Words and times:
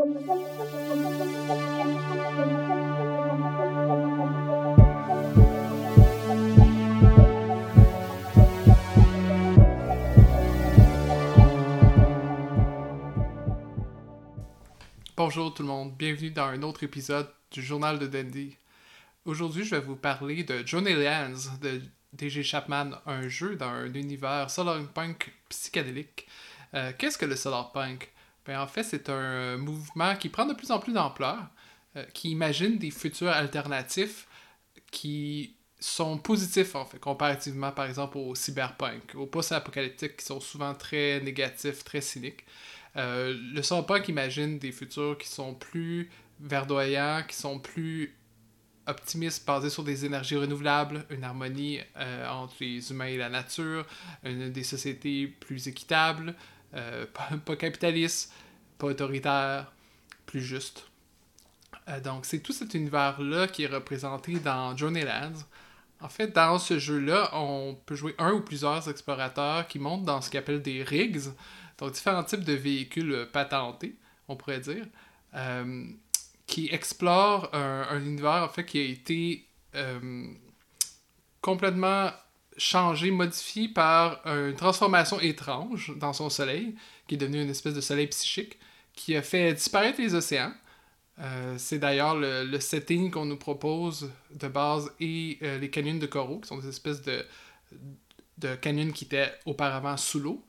Bonjour 0.00 0.22
tout 15.52 15.62
le 15.62 15.68
monde, 15.68 15.94
bienvenue 15.98 16.30
dans 16.30 16.44
un 16.44 16.62
autre 16.62 16.82
épisode 16.84 17.28
du 17.50 17.62
Journal 17.62 17.98
de 17.98 18.06
Dandy. 18.06 18.56
Aujourd'hui, 19.26 19.64
je 19.64 19.74
vais 19.74 19.82
vous 19.82 19.96
parler 19.96 20.44
de 20.44 20.66
Johnny 20.66 20.94
Lands 20.94 21.58
de 21.60 21.82
D.G. 22.14 22.42
Chapman, 22.42 22.92
un 23.04 23.28
jeu 23.28 23.54
dans 23.56 23.68
un 23.68 23.92
univers 23.92 24.48
solarpunk 24.48 25.30
psychédélique. 25.50 26.26
Euh, 26.72 26.92
qu'est-ce 26.96 27.18
que 27.18 27.26
le 27.26 27.36
solarpunk? 27.36 28.10
Ben, 28.46 28.60
En 28.60 28.66
fait, 28.66 28.82
c'est 28.82 29.08
un 29.08 29.56
mouvement 29.56 30.16
qui 30.16 30.28
prend 30.28 30.46
de 30.46 30.54
plus 30.54 30.70
en 30.70 30.78
plus 30.78 30.92
d'ampleur, 30.92 31.38
euh, 31.96 32.04
qui 32.14 32.30
imagine 32.30 32.78
des 32.78 32.90
futurs 32.90 33.30
alternatifs 33.30 34.26
qui 34.90 35.56
sont 35.78 36.18
positifs, 36.18 36.74
en 36.74 36.84
fait, 36.84 36.98
comparativement, 36.98 37.72
par 37.72 37.86
exemple, 37.86 38.18
au 38.18 38.34
cyberpunk, 38.34 39.14
aux 39.14 39.26
post-apocalyptiques 39.26 40.18
qui 40.18 40.24
sont 40.24 40.40
souvent 40.40 40.74
très 40.74 41.20
négatifs, 41.20 41.84
très 41.84 42.00
cyniques. 42.00 42.44
Euh, 42.96 43.36
le 43.54 43.62
cyberpunk 43.62 44.08
imagine 44.08 44.58
des 44.58 44.72
futurs 44.72 45.16
qui 45.18 45.28
sont 45.28 45.54
plus 45.54 46.10
verdoyants, 46.40 47.22
qui 47.26 47.36
sont 47.36 47.58
plus 47.58 48.14
optimistes, 48.86 49.46
basés 49.46 49.70
sur 49.70 49.84
des 49.84 50.04
énergies 50.04 50.36
renouvelables, 50.36 51.06
une 51.10 51.24
harmonie 51.24 51.80
euh, 51.96 52.28
entre 52.28 52.54
les 52.60 52.90
humains 52.90 53.06
et 53.06 53.16
la 53.16 53.28
nature, 53.28 53.86
une, 54.24 54.50
des 54.50 54.64
sociétés 54.64 55.26
plus 55.26 55.68
équitables, 55.68 56.34
euh, 56.74 57.06
pas, 57.44 57.56
capitalistes, 57.56 58.32
pas 58.78 58.88
autoritaires, 58.88 59.72
plus 60.26 60.42
justes. 60.42 60.86
donc 62.04 62.24
c'est 62.24 62.40
tout 62.40 62.52
cet 62.52 62.74
univers-là 62.74 63.48
qui 63.48 63.64
est 63.64 63.66
représenté 63.66 64.38
dans 64.38 64.76
Journeylands. 64.76 65.44
En 66.02 66.08
fait, 66.08 66.28
dans 66.28 66.58
ce 66.58 66.78
jeu-là, 66.78 67.30
on 67.34 67.76
peut 67.84 67.94
jouer 67.94 68.14
un 68.18 68.32
ou 68.32 68.40
plusieurs 68.40 68.88
explorateurs 68.88 69.68
qui 69.68 69.78
montent 69.78 70.04
dans 70.04 70.20
ce 70.22 70.30
qu'on 70.30 70.38
appelle 70.38 70.62
des 70.62 70.82
rigs, 70.82 71.20
donc 71.78 71.92
différents 71.92 72.24
types 72.24 72.44
de 72.44 72.54
véhicules 72.54 73.28
patentés, 73.32 73.96
on 74.28 74.36
pourrait 74.36 74.60
dire, 74.60 74.86
euh, 75.34 75.84
qui 76.46 76.68
explorent 76.72 77.54
un, 77.54 78.00
univers 78.00 78.44
en 78.44 78.48
fait 78.48 78.64
qui 78.64 78.78
a 78.78 78.82
été 78.82 79.46
euh, 79.74 80.26
complètement 81.40 82.10
changé, 82.60 83.10
modifié 83.10 83.68
par 83.68 84.20
une 84.26 84.54
transformation 84.54 85.18
étrange 85.20 85.92
dans 85.96 86.12
son 86.12 86.30
soleil, 86.30 86.74
qui 87.06 87.14
est 87.14 87.18
devenu 87.18 87.42
une 87.42 87.50
espèce 87.50 87.74
de 87.74 87.80
soleil 87.80 88.06
psychique, 88.08 88.58
qui 88.94 89.16
a 89.16 89.22
fait 89.22 89.54
disparaître 89.54 90.00
les 90.00 90.14
océans. 90.14 90.52
Euh, 91.18 91.54
c'est 91.58 91.78
d'ailleurs 91.78 92.16
le, 92.16 92.60
setting 92.60 93.10
qu'on 93.10 93.24
nous 93.24 93.36
propose 93.36 94.10
de 94.30 94.48
base 94.48 94.90
et 95.00 95.38
les 95.40 95.70
canyons 95.70 95.98
de 95.98 96.06
coraux, 96.06 96.40
qui 96.40 96.48
sont 96.48 96.58
des 96.58 96.68
espèces 96.68 97.02
de, 97.02 97.24
de 98.38 98.54
canyons 98.56 98.90
qui 98.92 99.04
étaient 99.04 99.32
auparavant 99.46 99.96
sous 99.96 100.18
l'eau. 100.18 100.44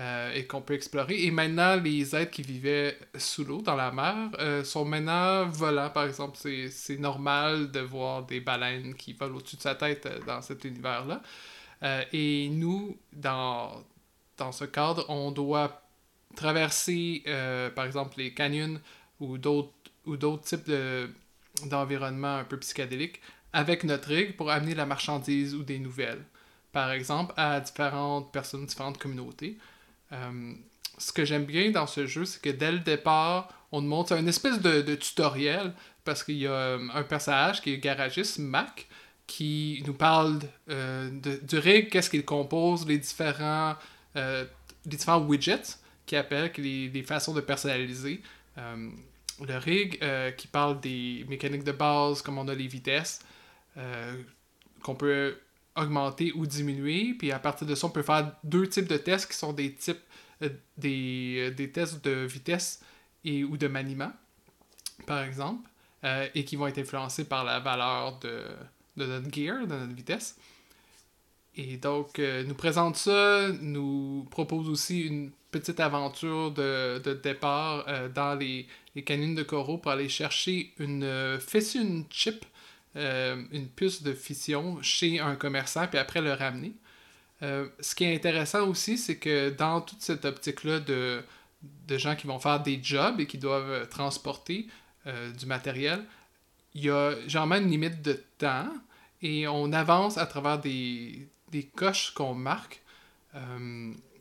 Euh, 0.00 0.32
et 0.32 0.46
qu'on 0.46 0.62
peut 0.62 0.72
explorer. 0.72 1.24
Et 1.24 1.30
maintenant, 1.30 1.76
les 1.76 2.16
êtres 2.16 2.30
qui 2.30 2.40
vivaient 2.40 2.96
sous 3.18 3.44
l'eau, 3.44 3.60
dans 3.60 3.76
la 3.76 3.92
mer, 3.92 4.30
euh, 4.38 4.64
sont 4.64 4.86
maintenant 4.86 5.46
volants, 5.46 5.90
par 5.90 6.04
exemple. 6.04 6.38
C'est 6.70 6.96
normal 6.96 7.70
de 7.70 7.80
voir 7.80 8.24
des 8.24 8.40
baleines 8.40 8.94
qui 8.94 9.12
volent 9.12 9.36
au-dessus 9.36 9.56
de 9.56 9.60
sa 9.60 9.74
tête 9.74 10.06
euh, 10.06 10.18
dans 10.26 10.40
cet 10.40 10.64
univers-là. 10.64 11.20
et 12.12 12.48
nous, 12.50 12.96
dans, 13.12 13.84
dans 14.38 14.52
ce 14.52 14.64
cadre, 14.64 15.04
on 15.10 15.32
doit 15.32 15.82
traverser, 16.34 17.22
par 17.74 17.84
exemple, 17.84 18.14
les 18.18 18.32
canyons 18.32 18.80
ou 19.18 19.36
d'autres 19.38 20.42
types 20.44 20.70
d'environnements 21.66 22.36
un 22.36 22.44
peu 22.44 22.58
psychédéliques 22.58 23.20
avec 23.52 23.84
notre 23.84 24.08
rig 24.08 24.36
pour 24.36 24.50
amener 24.50 24.74
la 24.74 24.86
marchandise 24.86 25.54
ou 25.54 25.62
des 25.62 25.78
nouvelles, 25.78 26.24
par 26.72 26.90
exemple, 26.92 27.34
à 27.36 27.60
différentes 27.60 28.32
personnes, 28.32 28.66
différentes 28.66 28.98
communautés. 28.98 29.58
Euh, 30.12 30.52
ce 30.98 31.12
que 31.12 31.24
j'aime 31.24 31.44
bien 31.44 31.70
dans 31.70 31.86
ce 31.86 32.06
jeu, 32.06 32.24
c'est 32.24 32.42
que 32.42 32.50
dès 32.50 32.72
le 32.72 32.80
départ, 32.80 33.48
on 33.72 33.80
nous 33.80 33.88
montre 33.88 34.12
une 34.12 34.28
espèce 34.28 34.60
de, 34.60 34.94
tutoriel 34.94 35.72
parce 36.04 36.24
qu'il 36.24 36.36
y 36.36 36.46
a 36.46 36.52
euh, 36.52 36.88
un 36.92 37.02
personnage 37.02 37.62
qui 37.62 37.72
est 37.72 37.78
garagiste, 37.78 38.38
Mac, 38.38 38.86
qui 39.26 39.82
nous 39.86 39.94
parle 39.94 40.40
euh, 40.68 41.10
du 41.42 41.58
rig, 41.58 41.88
qu'est-ce 41.88 42.10
qu'il 42.10 42.24
compose, 42.24 42.86
les 42.86 42.98
différents, 42.98 43.76
les 44.14 44.46
différents 44.84 45.20
widgets 45.20 45.78
qui 46.04 46.16
appellent, 46.16 46.50
les, 46.58 46.88
les, 46.88 47.02
façons 47.02 47.32
de 47.32 47.40
personnaliser. 47.40 48.20
le 48.56 49.56
rig 49.56 50.00
qui 50.36 50.48
parle 50.48 50.80
des 50.80 51.24
mécaniques 51.28 51.62
de 51.62 51.72
base, 51.72 52.22
comme 52.22 52.38
on 52.38 52.48
a 52.48 52.54
les 52.54 52.66
vitesses, 52.66 53.20
qu'on 54.82 54.96
peut 54.96 55.36
augmenter 55.76 56.32
ou 56.32 56.46
diminuer. 56.46 57.14
Puis 57.18 57.32
à 57.32 57.38
partir 57.38 57.66
de 57.66 57.74
ça, 57.74 57.86
on 57.86 57.90
peut 57.90 58.02
faire 58.02 58.32
deux 58.44 58.68
types 58.68 58.88
de 58.88 58.96
tests 58.96 59.30
qui 59.30 59.36
sont 59.36 59.52
des 59.52 59.72
types 59.74 60.00
euh, 60.42 60.48
des, 60.78 61.36
euh, 61.38 61.50
des, 61.50 61.70
tests 61.70 62.02
de 62.02 62.24
vitesse 62.24 62.80
et 63.24 63.44
ou 63.44 63.58
de 63.58 63.68
maniement, 63.68 64.10
par 65.06 65.22
exemple, 65.22 65.68
euh, 66.04 66.26
et 66.34 66.46
qui 66.46 66.56
vont 66.56 66.66
être 66.66 66.78
influencés 66.78 67.24
par 67.24 67.44
la 67.44 67.60
valeur 67.60 68.18
de, 68.20 68.44
de 68.96 69.04
notre 69.04 69.30
gear, 69.34 69.66
de 69.66 69.74
notre 69.74 69.94
vitesse. 69.94 70.38
Et 71.56 71.76
donc, 71.76 72.18
nous 72.18 72.54
présente 72.54 72.96
ça, 72.96 73.48
nous 73.60 74.26
propose 74.30 74.68
aussi 74.68 75.00
une 75.00 75.32
petite 75.50 75.80
aventure 75.80 76.52
de, 76.52 77.02
de 77.04 77.12
départ 77.12 77.84
dans 78.14 78.36
les, 78.36 78.66
les 78.94 79.02
canyons 79.02 79.34
de 79.34 79.42
coraux 79.42 79.76
pour 79.76 79.90
aller 79.90 80.08
chercher 80.08 80.72
une 80.78 81.38
fission 81.40 82.06
chip 82.08 82.46
euh, 82.96 83.42
une 83.52 83.68
puce 83.68 84.02
de 84.02 84.12
fission 84.12 84.82
chez 84.82 85.20
un 85.20 85.36
commerçant, 85.36 85.86
puis 85.86 85.98
après 85.98 86.20
le 86.20 86.32
ramener. 86.32 86.72
Euh, 87.42 87.68
ce 87.78 87.94
qui 87.94 88.04
est 88.04 88.14
intéressant 88.14 88.66
aussi, 88.66 88.98
c'est 88.98 89.16
que 89.16 89.50
dans 89.50 89.80
toute 89.80 90.02
cette 90.02 90.24
optique-là 90.24 90.80
de, 90.80 91.22
de, 91.86 91.98
gens 91.98 92.16
qui 92.16 92.26
vont 92.26 92.40
faire 92.40 92.60
des 92.60 92.80
jobs 92.82 93.20
et 93.20 93.26
qui 93.26 93.38
doivent 93.38 93.88
transporter 93.88 94.66
euh, 95.06 95.30
du 95.30 95.46
matériel, 95.46 96.04
il 96.74 96.84
y 96.84 96.90
a 96.90 97.14
généralement 97.28 97.56
une 97.56 97.70
limite 97.70 98.02
de 98.02 98.22
temps 98.38 98.68
et 99.22 99.46
on 99.46 99.72
avance 99.72 100.18
à 100.18 100.26
travers 100.26 100.58
des, 100.58 101.28
des 101.50 101.64
coches 101.64 102.12
qu'on 102.12 102.34
marque 102.34 102.82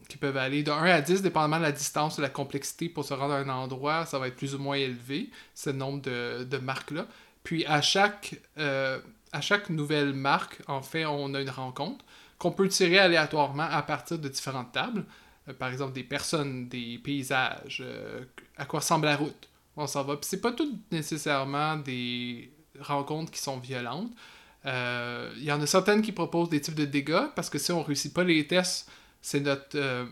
qui 0.08 0.18
peuvent 0.18 0.38
aller 0.38 0.62
de 0.64 0.72
1 0.72 0.84
à 0.86 1.02
10, 1.02 1.22
dépendamment 1.22 1.58
de 1.58 1.64
la 1.64 1.72
distance, 1.72 2.18
de 2.18 2.22
la 2.22 2.30
complexité 2.30 2.90
pour 2.90 3.06
se 3.06 3.14
rendre 3.14 3.34
à 3.34 3.38
un 3.38 3.50
endroit, 3.50 4.06
ça 4.06 4.20
va 4.20 4.28
être 4.28 4.36
plus 4.36 4.56
ou 4.56 4.60
moins 4.60 4.76
élevé, 4.76 5.30
ce 5.56 5.70
nombre 5.70 6.02
de, 6.02 6.44
de 6.44 6.58
marques-là. 6.58 7.08
Puis 7.44 7.66
à 7.66 7.82
chaque, 7.82 8.36
euh, 8.58 9.00
à 9.32 9.42
chaque 9.42 9.70
nouvelle 9.70 10.14
marque, 10.14 10.62
en 10.68 10.82
fait, 10.82 11.06
on 11.06 11.34
a 11.34 11.42
une 11.42 11.50
rencontre 11.50 12.06
qu'on 12.38 12.52
peut 12.52 12.70
tirer 12.70 13.00
aléatoirement 13.00 13.64
à 13.64 13.82
partir 13.82 14.18
de 14.20 14.28
différentes 14.30 14.72
tables. 14.72 15.06
Euh, 15.48 15.54
par 15.54 15.70
exemple, 15.70 15.94
des 15.94 16.04
personnes, 16.04 16.68
des 16.68 17.00
paysages, 17.04 17.82
euh, 17.86 18.26
à 18.58 18.66
quoi 18.66 18.80
ressemble 18.80 19.06
la 19.06 19.18
route. 19.18 19.50
On 19.78 19.88
s'en 19.88 20.04
va. 20.04 20.18
Puis 20.18 20.28
c'est 20.30 20.42
pas 20.42 20.52
tout 20.52 20.80
nécessairement 20.92 21.78
des 21.78 22.52
rencontres 22.80 23.32
qui 23.32 23.42
sont 23.42 23.60
violentes. 23.60 24.12
Il 24.66 25.44
y 25.44 25.52
en 25.52 25.62
a 25.62 25.66
certaines 25.66 26.02
qui 26.02 26.12
proposent 26.12 26.50
des 26.50 26.60
types 26.60 26.76
de 26.76 26.86
dégâts 26.86 27.28
parce 27.36 27.50
que 27.50 27.58
si 27.58 27.72
on 27.72 27.82
réussit 27.82 28.14
pas 28.14 28.26
les 28.26 28.46
tests, 28.46 28.92
c'est 29.22 29.40
notre 29.40 30.10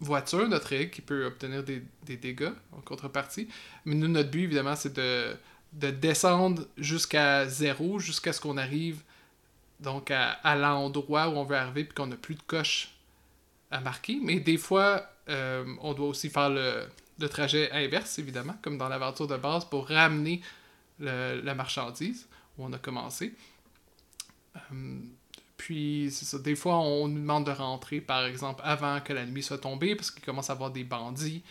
voiture, 0.00 0.48
notre 0.48 0.68
rig 0.68 0.90
qui 0.90 1.02
peut 1.02 1.26
obtenir 1.26 1.62
des, 1.62 1.82
des, 2.04 2.16
dégâts 2.16 2.52
en 2.72 2.80
contrepartie. 2.80 3.48
Mais 3.84 3.94
nous, 3.94 4.08
notre 4.08 4.30
but, 4.30 4.44
évidemment, 4.44 4.76
c'est 4.76 4.94
de 4.94 5.36
de 5.72 5.90
descendre 5.90 6.66
jusqu'à 6.76 7.46
zéro, 7.46 7.98
jusqu'à 7.98 8.32
ce 8.32 8.40
qu'on 8.40 8.58
arrive 8.58 9.02
donc 9.80 10.10
à, 10.10 10.56
l'endroit 10.56 11.28
où 11.28 11.32
on 11.32 11.44
veut 11.44 11.56
arriver 11.56 11.84
puis 11.84 11.94
qu'on 11.94 12.06
n'a 12.06 12.16
plus 12.16 12.36
de 12.36 12.42
coche 12.42 12.92
à 13.70 13.80
marquer. 13.80 14.18
Mais 14.22 14.38
des 14.38 14.58
fois, 14.58 15.06
euh, 15.28 15.64
on 15.80 15.92
doit 15.94 16.08
aussi 16.08 16.30
faire 16.30 16.50
le, 16.50 16.86
trajet 17.28 17.70
inverse, 17.72 18.18
évidemment, 18.18 18.56
comme 18.62 18.78
dans 18.78 18.88
l'aventure 18.88 19.26
de 19.26 19.36
base, 19.36 19.64
pour 19.64 19.88
ramener 19.88 20.40
la 20.98 21.54
marchandise 21.54 22.28
où 22.56 22.64
on 22.64 22.72
a 22.72 22.78
commencé. 22.78 23.34
Euh, 24.56 24.98
puis, 25.56 26.08
c'est 26.10 26.24
ça. 26.24 26.38
Des 26.38 26.56
fois, 26.56 26.78
on 26.78 27.08
nous 27.08 27.20
demande 27.20 27.46
de 27.46 27.52
rentrer, 27.52 28.00
par 28.00 28.24
exemple, 28.24 28.60
avant 28.64 29.00
que 29.00 29.12
la 29.12 29.24
nuit 29.24 29.42
soit 29.42 29.58
tombée, 29.58 29.94
parce 29.96 30.10
qu'il 30.10 30.24
commence 30.24 30.50
à 30.50 30.54
avoir 30.54 30.70
des 30.70 30.84
bandits 30.84 31.42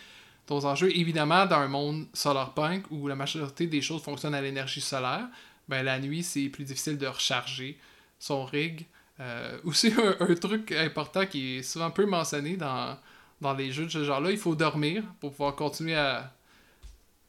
en 0.49 0.63
enjeux. 0.65 0.95
Évidemment, 0.95 1.45
dans 1.45 1.57
un 1.57 1.67
monde 1.67 2.07
solarpunk 2.13 2.85
où 2.91 3.07
la 3.07 3.15
majorité 3.15 3.67
des 3.67 3.81
choses 3.81 4.01
fonctionnent 4.01 4.35
à 4.35 4.41
l'énergie 4.41 4.81
solaire, 4.81 5.27
ben, 5.67 5.83
la 5.83 5.99
nuit, 5.99 6.23
c'est 6.23 6.49
plus 6.49 6.63
difficile 6.63 6.97
de 6.97 7.07
recharger 7.07 7.77
son 8.19 8.45
rig. 8.45 8.85
Euh, 9.19 9.57
aussi, 9.63 9.93
un, 10.19 10.35
truc 10.35 10.71
important 10.71 11.25
qui 11.25 11.57
est 11.57 11.63
souvent 11.63 11.91
peu 11.91 12.05
mentionné 12.05 12.57
dans, 12.57 12.97
dans 13.39 13.53
les 13.53 13.71
jeux 13.71 13.85
de 13.85 13.91
ce 13.91 14.03
genre-là, 14.03 14.31
il 14.31 14.37
faut 14.37 14.55
dormir 14.55 15.03
pour 15.19 15.31
pouvoir 15.31 15.55
continuer 15.55 15.95
à, 15.95 16.33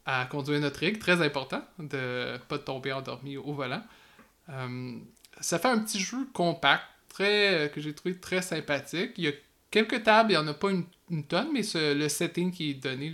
à 0.06 0.24
conduire 0.26 0.60
notre 0.60 0.80
rig. 0.80 0.98
Très 0.98 1.20
important 1.22 1.62
de 1.78 2.38
pas 2.48 2.58
tomber 2.58 2.92
endormi 2.92 3.36
au 3.36 3.52
volant. 3.52 3.82
Euh, 4.48 4.96
ça 5.40 5.58
fait 5.58 5.68
un 5.68 5.78
petit 5.78 6.00
jeu 6.00 6.28
compact, 6.32 6.84
très, 7.08 7.70
que 7.74 7.80
j'ai 7.80 7.94
trouvé 7.94 8.18
très 8.18 8.42
sympathique. 8.42 9.12
Il 9.16 9.24
y 9.24 9.28
a 9.28 9.32
quelques 9.72 10.04
tables, 10.04 10.30
il 10.30 10.38
n'y 10.38 10.44
en 10.44 10.46
a 10.46 10.54
pas 10.54 10.70
une, 10.70 11.24
tonne, 11.24 11.48
mais 11.52 11.62
le 11.74 12.08
setting 12.08 12.52
qui 12.52 12.70
est 12.70 12.74
donné, 12.74 13.12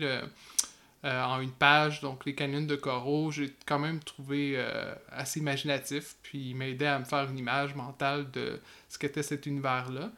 euh, 1.04 1.24
en 1.24 1.40
une 1.40 1.52
page. 1.52 2.00
Donc, 2.02 2.26
les 2.26 2.34
canyons 2.34 2.66
de 2.66 2.76
coraux, 2.76 3.30
j'ai 3.30 3.54
quand 3.64 3.78
même 3.78 4.00
trouvé 4.00 4.54
euh, 4.56 4.94
assez 5.10 5.40
imaginatif. 5.40 6.16
Puis, 6.22 6.50
il 6.50 6.56
m'a 6.56 6.66
aidé 6.66 6.84
à 6.84 6.98
me 6.98 7.04
faire 7.04 7.30
une 7.30 7.38
image 7.38 7.74
mentale 7.74 8.30
de 8.32 8.60
ce 8.88 8.98
qu'était 8.98 9.22
cet 9.22 9.46
univers-là. 9.46 10.10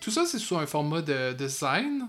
Tout 0.00 0.10
ça, 0.10 0.24
c'est 0.24 0.38
sous 0.38 0.56
un 0.56 0.66
format 0.66 1.02
de 1.02 1.32
design. 1.32 2.08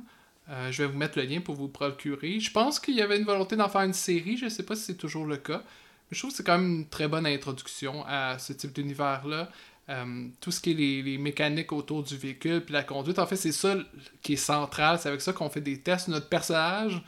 Euh, 0.50 0.72
je 0.72 0.84
vais 0.84 0.90
vous 0.90 0.98
mettre 0.98 1.18
le 1.18 1.26
lien 1.26 1.42
pour 1.42 1.56
vous 1.56 1.70
procurer. 1.70 2.40
Je 2.40 2.52
pense 2.52 2.80
qu'il 2.80 2.96
y 2.96 3.02
avait 3.02 3.18
une 3.18 3.26
volonté 3.26 3.56
d'en 3.56 3.70
faire 3.70 3.82
une 3.82 3.94
série. 3.94 4.38
Je 4.38 4.46
ne 4.46 4.50
sais 4.50 4.64
pas 4.64 4.76
si 4.76 4.84
c'est 4.84 4.98
toujours 4.98 5.26
le 5.26 5.38
cas. 5.38 5.64
Mais 6.10 6.16
je 6.16 6.20
trouve 6.20 6.32
que 6.32 6.38
c'est 6.38 6.46
quand 6.46 6.58
même 6.58 6.80
une 6.80 6.88
très 6.88 7.08
bonne 7.08 7.26
introduction 7.26 8.04
à 8.08 8.38
ce 8.40 8.54
type 8.54 8.74
d'univers-là. 8.74 9.50
Tout 10.40 10.52
ce 10.52 10.62
qui 10.62 10.72
est 10.72 11.02
les, 11.04 11.18
mécaniques 11.18 11.72
autour 11.72 12.04
du 12.04 12.16
véhicule 12.16 12.64
puis 12.64 12.74
la 12.74 12.84
conduite, 12.84 13.18
en 13.20 13.26
fait, 13.26 13.36
c'est 13.36 13.52
ça 13.52 13.76
qui 14.22 14.34
est 14.34 14.36
central. 14.36 15.00
C'est 15.00 15.10
avec 15.10 15.22
ça 15.22 15.34
qu'on 15.34 15.50
fait 15.50 15.62
des 15.62 15.80
tests. 15.82 16.08
Notre 16.08 16.30
personnage 16.30 17.02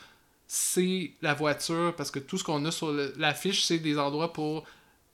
c'est 0.53 1.13
la 1.21 1.33
voiture, 1.33 1.95
parce 1.95 2.11
que 2.11 2.19
tout 2.19 2.37
ce 2.37 2.43
qu'on 2.43 2.65
a 2.65 2.71
sur 2.71 2.91
l'affiche, 3.15 3.63
c'est 3.63 3.79
des 3.79 3.97
endroits 3.97 4.33
pour 4.33 4.65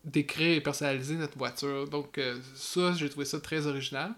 décrire 0.03 0.57
et 0.57 0.61
personnaliser 0.61 1.13
notre 1.13 1.37
voiture. 1.37 1.87
Donc 1.87 2.17
euh, 2.17 2.39
ça, 2.55 2.93
j'ai 2.93 3.07
trouvé 3.07 3.23
ça 3.23 3.39
très 3.39 3.67
original. 3.67 4.15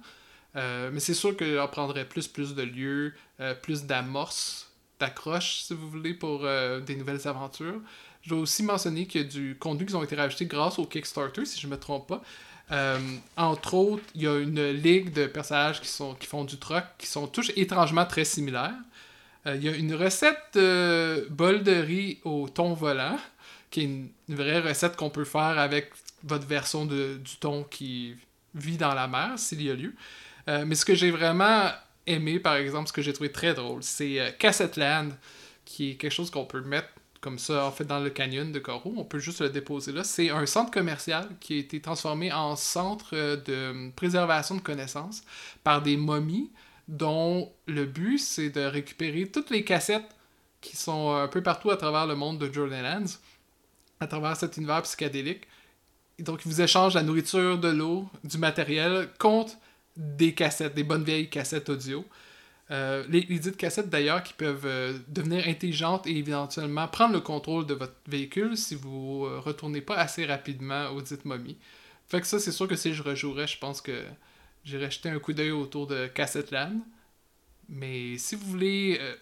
Euh, 0.56 0.90
mais 0.94 1.02
c'est 1.02 1.14
sûr 1.14 1.36
qu'on 1.36 1.68
prendrait 1.70 2.08
plus, 2.08 2.30
plus 2.30 2.56
de 2.56 2.62
lieux, 2.64 3.14
euh, 3.42 3.54
plus 3.54 3.84
d'amorces, 3.84 4.72
d'accroches, 4.98 5.64
si 5.64 5.74
vous 5.74 5.90
voulez, 5.90 6.14
pour 6.14 6.48
des 6.86 6.96
nouvelles 6.96 7.28
aventures. 7.28 7.82
Je 8.22 8.30
dois 8.30 8.40
aussi 8.40 8.64
mentionner 8.64 9.06
qu'il 9.06 9.22
y 9.22 9.24
a 9.26 9.28
du 9.28 9.58
contenu 9.60 9.86
qui 9.88 9.96
ont 9.96 10.04
été 10.04 10.16
rajoutés 10.16 10.46
grâce 10.46 10.80
au 10.80 10.86
Kickstarter, 10.86 11.44
si 11.44 11.60
je 11.60 11.68
ne 11.68 11.74
me 11.74 11.78
trompe 11.78 12.08
pas. 12.08 12.22
Entre 12.72 13.74
autres, 13.74 14.04
il 14.16 14.22
y 14.22 14.28
a 14.28 14.38
une 14.38 14.72
ligue 14.72 15.12
de 15.12 15.26
personnages 15.26 15.82
qui, 15.82 15.88
sont, 15.88 16.14
qui 16.14 16.28
font 16.28 16.44
du 16.44 16.58
truck, 16.58 16.84
qui 16.98 17.08
sont 17.08 17.28
tous 17.28 17.52
étrangement 17.56 18.06
très 18.06 18.26
similaires. 18.26 18.76
Euh, 19.48 19.56
il 19.56 19.64
y 19.64 19.70
a 19.70 19.76
une 19.76 19.96
recette 19.96 20.38
de 20.54 21.28
bol 21.30 21.64
de 21.64 21.72
riz 21.72 22.20
au 22.24 22.50
thon 22.50 22.74
volant, 22.74 23.18
qui 23.72 23.82
est 23.82 23.84
une, 23.86 24.10
vraie 24.28 24.60
recette 24.60 24.96
qu'on 24.96 25.10
peut 25.10 25.26
faire 25.26 25.58
avec 25.58 25.92
votre 26.24 26.46
version 26.46 26.86
de, 26.86 27.18
du 27.18 27.38
thon 27.38 27.64
qui 27.64 28.16
vit 28.54 28.78
dans 28.78 28.94
la 28.94 29.08
mer, 29.08 29.38
s'il 29.38 29.62
y 29.62 29.70
a 29.70 29.74
lieu. 29.74 29.94
Euh, 30.48 30.66
mais 30.66 30.76
ce 30.76 30.86
que 30.86 30.96
j'ai 30.96 31.12
vraiment 31.12 31.70
aimé, 32.06 32.40
par 32.40 32.56
exemple, 32.56 32.88
ce 32.88 32.94
que 32.94 33.02
j'ai 33.02 33.14
trouvé 33.14 33.32
très 33.32 33.54
drôle, 33.54 33.84
c'est 33.84 34.20
euh, 34.20 34.32
Cassette 34.38 34.76
Land, 34.76 35.10
qui 35.66 35.92
est 35.92 35.96
quelque 35.96 36.12
chose 36.12 36.30
qu'on 36.30 36.46
peut 36.46 36.62
mettre 36.62 36.90
comme 37.22 37.40
ça, 37.40 37.66
en 37.66 37.72
fait, 37.72 37.86
dans 37.86 38.00
le 38.00 38.10
canyon 38.10 38.52
de 38.52 38.60
Corot. 38.60 38.94
On 38.98 39.04
peut 39.04 39.20
juste 39.20 39.42
le 39.42 39.50
déposer 39.50 39.92
là. 39.92 40.04
C'est 40.04 40.30
un 40.30 40.46
centre 40.46 40.72
commercial 40.72 41.28
qui 41.40 41.56
a 41.56 41.58
été 41.58 41.82
transformé 41.82 42.32
en 42.32 42.56
centre 42.56 43.16
de 43.16 43.92
préservation 43.92 44.56
de 44.56 44.62
connaissances 44.62 45.24
par 45.64 45.82
des 45.82 45.98
momies 45.98 46.50
dont 46.88 47.52
le 47.68 47.86
but, 47.86 48.18
c'est 48.18 48.50
de 48.50 48.62
récupérer 48.62 49.28
toutes 49.28 49.52
les 49.52 49.64
cassettes 49.64 50.16
qui 50.60 50.76
sont 50.76 51.14
un 51.14 51.28
peu 51.28 51.42
partout 51.42 51.70
à 51.70 51.78
travers 51.78 52.08
le 52.08 52.16
monde 52.16 52.40
de 52.40 52.52
Jordanlands, 52.52 53.06
à 54.00 54.08
travers 54.08 54.36
cet 54.36 54.58
univers 54.58 54.82
psychédélique. 54.82 55.48
donc, 56.20 56.42
ils 56.44 56.50
vous 56.50 56.62
échangent 56.62 56.96
la 56.96 57.04
nourriture, 57.04 57.58
de 57.60 57.70
l'eau, 57.70 58.10
du 58.24 58.38
matériel 58.38 59.10
contre 59.20 59.54
des 59.96 60.34
cassettes, 60.34 60.74
des 60.74 60.84
bonnes 60.84 61.04
vieilles 61.04 61.30
cassettes 61.30 61.70
audio. 61.70 62.04
Euh, 62.72 63.04
les, 63.10 63.24
dites 63.24 63.58
cassettes 63.58 63.90
d'ailleurs 63.90 64.22
qui 64.22 64.34
peuvent 64.34 64.66
euh, 64.66 65.00
devenir 65.08 65.48
intelligentes 65.48 66.06
et 66.06 66.16
éventuellement 66.16 66.88
prendre 66.88 67.14
le 67.14 67.20
contrôle 67.20 67.66
de 67.66 67.74
votre 67.74 67.96
véhicule 68.08 68.56
si 68.56 68.76
vous 68.76 69.26
euh, 69.26 69.40
retournez 69.40 69.82
pas 69.82 69.96
assez 69.96 70.24
rapidement 70.26 70.90
aux 70.90 71.02
dites 71.02 71.26
momies. 71.26 71.58
Fait 72.08 72.22
que 72.22 72.28
ça, 72.28 72.40
c'est 72.40 72.52
sûr 72.52 72.68
que 72.68 72.76
si 72.76 72.94
je 72.94 73.02
rejouerais, 73.02 73.48
je 73.48 73.58
pense 73.58 73.82
que 73.82 74.04
J'irai 74.66 74.92
jeter 74.92 75.10
un 75.10 75.20
coup 75.20 75.32
d'œil 75.32 75.52
autour 75.52 75.88
de 75.88 76.08
Cassette 76.08 76.52
Land. 76.52 76.82
Mais 77.70 78.18
si 78.18 78.36
vous 78.36 78.46
voulez 78.46 78.98
euh, 79.00 79.16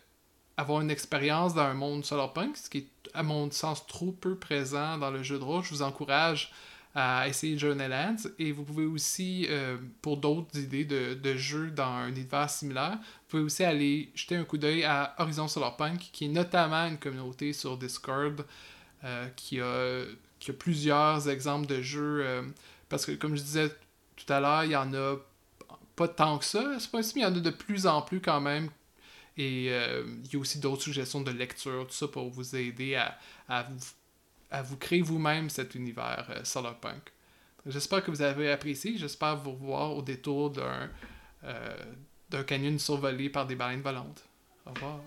avoir 0.57 0.81
une 0.81 0.89
expérience 0.89 1.53
dans 1.53 1.61
un 1.61 1.75
monde 1.75 2.03
solarpunk, 2.03 2.57
ce 2.57 2.69
qui 2.71 2.79
est 2.79 2.87
à 3.13 3.21
mon 3.21 3.49
sens 3.51 3.85
trop 3.85 4.11
peu 4.11 4.35
présent 4.35 4.97
dans 4.97 5.11
le 5.11 5.21
jeu 5.21 5.37
de 5.37 5.43
rôle, 5.43 5.63
je 5.63 5.69
vous 5.69 5.83
encourage 5.83 6.51
à 6.95 7.27
essayer 7.27 7.55
Journeylands. 7.55 8.15
Et 8.39 8.51
vous 8.51 8.63
pouvez 8.63 8.85
aussi, 8.85 9.47
pour 10.01 10.17
d'autres 10.17 10.57
idées 10.57 10.85
de, 10.85 11.13
de, 11.13 11.37
jeux 11.37 11.69
dans 11.69 11.85
un 11.85 12.07
univers 12.07 12.49
similaire, 12.49 12.97
vous 13.27 13.31
pouvez 13.31 13.43
aussi 13.43 13.63
aller 13.63 14.09
jeter 14.15 14.35
un 14.35 14.45
coup 14.45 14.57
d'œil 14.57 14.83
à 14.83 15.15
Horizon 15.17 15.47
Solarpunk, 15.47 15.99
qui 16.13 16.25
est 16.25 16.29
notamment 16.29 16.87
une 16.87 16.97
communauté 16.97 17.51
sur 17.51 17.77
Discord 17.77 18.45
euh, 19.03 19.27
qui, 19.35 19.59
a, 19.59 20.05
qui, 20.39 20.51
a, 20.51 20.53
plusieurs 20.53 21.27
exemples 21.27 21.67
de 21.67 21.81
jeux. 21.81 22.25
parce 22.87 23.05
que, 23.05 23.11
comme 23.11 23.35
je 23.35 23.41
disais 23.41 23.69
tout 24.15 24.31
à 24.31 24.39
l'heure, 24.39 24.63
il 24.63 24.71
y 24.71 24.75
en 24.75 24.93
a 24.93 25.17
pas 25.97 26.07
tant 26.07 26.37
que 26.37 26.45
ça, 26.45 26.77
c'est 26.79 26.91
pas 26.91 26.99
mais 26.99 27.07
il 27.15 27.21
y 27.21 27.25
en 27.25 27.35
a 27.35 27.39
de 27.39 27.49
plus 27.49 27.87
en 27.87 28.01
plus 28.01 28.21
quand 28.21 28.39
même. 28.39 28.69
Et 29.37 29.67
euh, 29.69 30.03
il 30.23 30.33
y 30.33 30.35
a 30.35 30.39
aussi 30.39 30.59
d'autres 30.59 30.83
suggestions 30.83 31.21
de 31.21 31.31
lecture, 31.31 31.85
tout 31.87 31.93
ça 31.93 32.07
pour 32.07 32.29
vous 32.29 32.55
aider 32.55 32.95
à, 32.95 33.17
à, 33.47 33.63
vous, 33.63 33.77
à 34.49 34.61
vous 34.61 34.77
créer 34.77 35.01
vous-même 35.01 35.49
cet 35.49 35.75
univers 35.75 36.27
euh, 36.29 36.43
solarpunk. 36.43 37.11
J'espère 37.65 38.03
que 38.03 38.11
vous 38.11 38.21
avez 38.21 38.51
apprécié. 38.51 38.97
J'espère 38.97 39.35
vous 39.37 39.51
revoir 39.51 39.95
au 39.95 40.01
détour 40.01 40.51
d'un 40.51 40.89
euh, 41.43 41.77
d'un 42.29 42.43
canyon 42.43 42.77
survolé 42.79 43.29
par 43.29 43.45
des 43.45 43.55
baleines 43.55 43.81
volantes. 43.81 44.23
Au 44.65 44.71
revoir. 44.71 44.99